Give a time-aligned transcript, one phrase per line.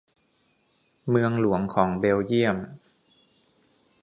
[1.09, 2.57] เมืองหลวงของเบลเยี่ยม